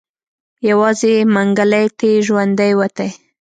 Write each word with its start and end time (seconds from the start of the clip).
يوازې 0.69 1.13
منګلی 1.35 1.85
تې 1.99 2.11
ژوندی 2.25 2.71
وتی. 2.79 3.09